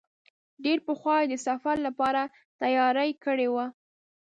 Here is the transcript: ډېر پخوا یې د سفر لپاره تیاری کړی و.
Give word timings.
ډېر 0.63 0.77
پخوا 0.87 1.15
یې 1.21 1.27
د 1.31 1.35
سفر 1.47 1.75
لپاره 1.87 2.21
تیاری 2.61 3.11
کړی 3.23 3.47
و. 3.53 3.55